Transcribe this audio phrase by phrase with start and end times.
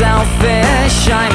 [0.00, 1.10] selfish.
[1.12, 1.29] I'm